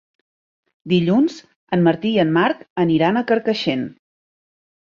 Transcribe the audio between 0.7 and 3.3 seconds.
Dilluns en Martí i en Marc aniran a